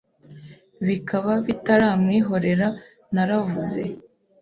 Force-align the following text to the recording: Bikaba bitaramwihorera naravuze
Bikaba 0.87 1.31
bitaramwihorera 1.47 2.67
naravuze 3.13 3.81